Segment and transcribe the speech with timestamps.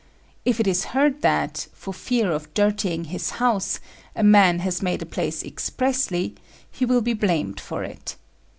[0.45, 3.79] If it is heard that, for fear of dirtying his house,
[4.15, 6.33] a man has made a place expressly,
[6.71, 8.15] he will be blamed for it.